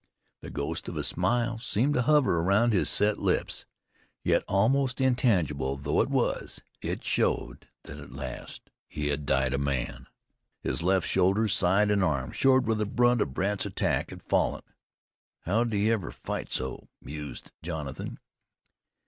[0.39, 3.65] The ghost of a smile seemed to hover around his set lips,
[4.23, 9.59] yet almost intangible though it was, it showed that at last he had died a
[9.59, 10.07] man.
[10.63, 14.63] His left shoulder, side and arm showed where the brunt of Brandt's attack had fallen.
[15.41, 18.17] "How'd he ever fight so?" mused Jonathan.